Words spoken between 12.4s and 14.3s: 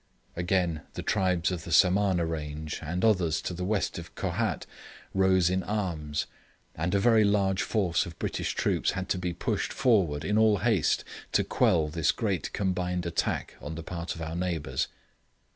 combined attack on the part of